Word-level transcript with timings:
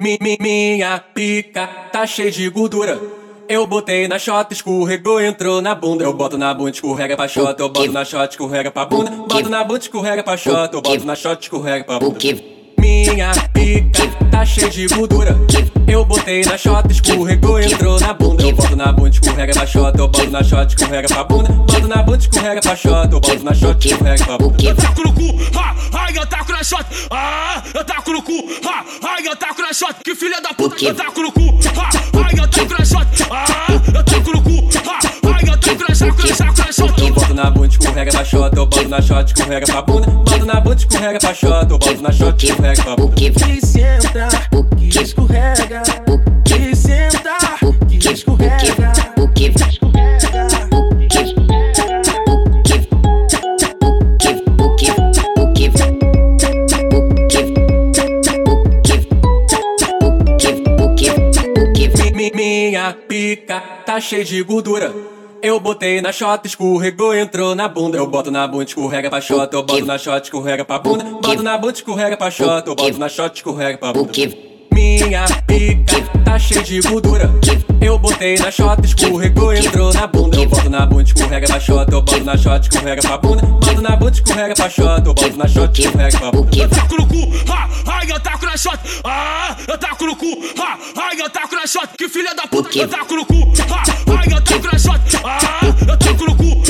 Mi, 0.00 0.16
mi, 0.20 0.38
minha 0.40 1.00
pica 1.12 1.66
tá 1.90 2.06
cheia 2.06 2.30
de 2.30 2.48
gordura. 2.48 3.00
Eu 3.48 3.66
botei 3.66 4.06
na 4.06 4.16
shot, 4.16 4.46
escorregou, 4.52 5.20
entrou 5.20 5.60
na 5.60 5.74
bunda. 5.74 6.04
Eu 6.04 6.14
boto 6.14 6.38
na 6.38 6.54
bunda, 6.54 6.70
escorrega 6.70 7.16
pra 7.16 7.26
shot. 7.26 7.58
Eu 7.58 7.68
boto 7.68 7.90
na 7.90 8.04
shot, 8.04 8.30
escorrega 8.30 8.70
pra 8.70 8.84
bunda. 8.84 9.10
Boto 9.10 9.48
na 9.48 9.64
bunda, 9.64 9.80
escorrega 9.80 10.22
pra 10.22 10.36
shot. 10.36 10.72
Eu 10.72 10.80
boto 10.80 11.04
na 11.04 11.16
shot, 11.16 11.42
escorrega 11.42 11.84
pra 11.84 11.98
bunda. 11.98 12.16
Minha 12.78 13.32
pica 13.52 14.06
tá 14.30 14.46
cheia 14.46 14.70
de 14.70 14.86
gordura. 14.86 15.36
Eu 15.88 16.04
botei 16.04 16.44
na 16.44 16.56
shot, 16.56 16.88
escorregou, 16.92 17.58
entrou 17.58 17.98
na 17.98 18.14
bunda. 18.14 18.44
Eu 18.44 18.52
boto 18.54 18.76
na 18.76 18.92
bunda, 18.92 19.08
escorrega 19.08 19.52
pra 19.52 19.66
shot. 19.66 19.98
Eu 19.98 20.06
boto 20.06 20.30
na 20.30 20.44
shot, 20.44 20.68
escorrega 20.68 21.08
pra 21.08 21.24
bunda. 21.24 21.52
Boto 21.52 21.88
na 21.88 22.02
bunda, 22.04 22.18
escorrega 22.18 22.60
pra 22.60 22.76
shot. 22.76 23.12
Eu 23.12 23.18
boto 23.20 23.42
na 23.44 23.52
shot, 23.52 23.88
escorrega 23.88 24.24
pra 24.24 24.38
bunda. 24.38 24.62
Eu 24.62 24.76
taco 24.76 25.02
no 25.02 25.12
cu, 25.12 25.58
ha, 25.58 25.74
ai, 26.08 26.18
eu 26.18 26.26
taco 26.26 26.52
na 26.52 26.64
shot. 26.64 26.84
Ah, 27.10 27.62
eu 27.74 27.84
taco 27.84 28.12
no 28.12 28.22
cu, 28.22 28.48
ha, 28.66 28.84
ai, 29.08 29.26
eu 29.26 29.36
taco 29.36 29.60
na 29.60 29.72
shot. 29.72 29.94
Que 30.02 30.14
filha 30.14 30.40
da 30.40 30.54
puta, 30.54 30.82
eu 30.82 30.94
taco 30.94 31.22
no 31.22 31.30
cu, 31.32 31.58
ha, 31.76 31.90
ai, 32.24 32.34
eu 32.38 32.48
taco 32.48 32.78
na 32.78 32.84
shot. 32.84 33.06
Ah, 33.30 33.46
eu 33.94 34.04
taco 34.04 34.32
no 34.32 34.42
cu, 34.42 34.68
ha, 34.88 34.98
ai, 35.34 35.42
eu 35.48 35.58
taco 35.58 35.84
na 35.88 35.94
shot, 35.94 36.36
taco 36.36 36.58
na 36.58 36.72
shot. 36.72 37.02
Eu 37.02 37.12
boto 37.12 37.34
na 37.34 37.50
bunda, 37.50 37.66
escorrega 37.68 38.10
pra 38.10 38.24
shot. 38.24 38.56
Eu 38.56 38.66
boto 38.66 38.88
na 38.88 39.02
shot, 39.02 39.26
escorrega 39.26 39.66
pra 39.66 39.82
bunda. 39.82 40.10
Boto 40.10 40.46
na 40.46 40.60
bunda, 40.60 40.76
escorrega 40.76 41.18
pra 41.18 41.34
shot. 41.34 41.70
Eu 41.70 41.78
boto 41.78 42.02
na 42.02 42.12
shot, 42.12 42.46
escorrega 42.46 42.82
pra 42.82 42.96
bunda. 42.96 43.14
Que 43.14 43.66
senta, 43.66 44.28
que 44.76 45.02
escorrega, 45.02 45.82
que 46.44 46.76
senta, 46.76 47.36
que 47.88 48.12
escorrega, 48.12 48.77
Mi, 62.28 62.32
mi, 62.34 62.68
minha 62.68 62.94
pica 63.08 63.60
tá 63.86 63.98
cheia 64.00 64.24
de 64.24 64.42
gordura. 64.42 64.92
Eu 65.42 65.58
botei 65.60 66.00
na 66.02 66.12
shot, 66.12 66.46
escorregou, 66.46 67.14
entrou 67.14 67.54
na 67.54 67.68
bunda. 67.68 67.96
Eu 67.96 68.06
boto 68.06 68.30
na 68.30 68.46
bunda, 68.46 68.64
escorrega 68.64 69.08
pra 69.08 69.20
shot. 69.20 69.52
Eu 69.54 69.62
boto 69.62 69.86
na 69.86 69.96
shot, 69.96 70.24
escorrega 70.24 70.64
pra 70.64 70.78
bunda. 70.78 71.04
Boto 71.04 71.42
na 71.42 71.56
bunda, 71.56 71.72
escorrega 71.72 72.16
pra 72.16 72.30
shot. 72.30 72.66
Eu 72.66 72.74
boto 72.74 72.98
na 72.98 73.08
shot, 73.08 73.34
escorrega 73.34 73.78
pra 73.78 73.92
bunda. 73.92 74.12
Minha 74.72 75.24
pica 75.46 76.02
tá 76.24 76.38
cheia 76.38 76.62
de 76.62 76.80
gordura. 76.80 77.30
Eu 77.80 77.98
botei 77.98 78.36
na 78.36 78.50
shot, 78.50 78.84
escorregou, 78.84 79.54
entrou 79.54 79.92
na 79.94 80.06
bunda. 80.06 80.36
Eu 80.36 80.48
boto 80.48 80.68
na 80.68 80.84
bunda, 80.84 81.02
escorrega 81.04 81.46
pra 81.46 81.60
shot. 81.60 81.90
Eu 81.92 82.02
boto 82.02 82.24
na 82.24 82.36
shot, 82.36 82.68
escorrega 82.68 83.00
pra 83.00 83.16
bunda. 83.18 83.42
Boto 83.46 83.80
na 83.80 83.96
bunda, 83.96 84.12
escorrega 84.12 84.54
pra 84.54 84.68
shot. 84.68 85.06
Eu 85.06 85.14
boto 85.14 85.36
na 85.36 85.48
shot, 85.48 85.80
escorrega 85.80 86.18
pra 86.18 86.30
bunda. 86.32 86.56
Eu 86.56 86.68
taco 86.68 86.96
no 86.96 87.06
cu, 87.06 87.52
ha, 87.52 87.68
ai, 87.86 87.97
Que 91.98 92.08
filha 92.08 92.32
da 92.32 92.46
puta 92.46 92.68
que 92.68 92.86
tá 92.86 92.98
no 92.98 93.26
cu. 93.26 93.52
Ah, 93.72 93.82
ai, 94.20 94.32
eu 94.32 94.40
tô 94.42 94.60
crachota. 94.60 95.00
Ah, 95.24 95.38
ah, 95.42 95.66
eu 95.88 95.96
tô 95.96 96.26
no 96.26 96.36
cu. 96.36 96.62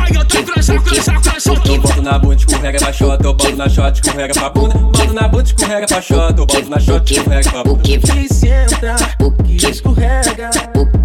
Ai, 0.00 0.16
eu 0.16 0.24
tô 0.24 0.42
crachota. 0.42 1.68
Eu 1.68 1.78
boto 1.78 2.00
na 2.00 2.18
bunda, 2.18 2.36
escorrega 2.36 2.78
pra 2.78 2.90
xota. 2.90 3.26
Eu 3.26 3.34
boto 3.34 3.54
na 3.54 3.68
shot, 3.68 4.00
escorrega 4.00 4.32
pra 4.32 4.48
bunda. 4.48 4.78
Boto 4.78 5.12
na 5.12 5.28
bunda, 5.28 5.44
escorrega 5.44 5.86
pra 5.86 6.00
xota. 6.00 6.40
Eu 6.40 6.46
boto 6.46 6.70
na 6.70 6.80
shot, 6.80 7.12
escorrega 7.12 7.50
pra 7.50 7.64
bunda. 7.64 7.82
Que 7.82 8.32
senta, 8.32 8.96
que 9.44 9.70
escorrega. 9.70 10.50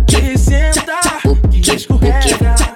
Que 0.07 0.37
senta, 0.37 0.99
que 1.51 1.75
escorrega. 1.75 2.66